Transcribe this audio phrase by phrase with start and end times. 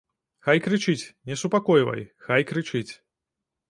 [0.47, 2.89] Хай крычыць, не супакойвай, хай крычыць.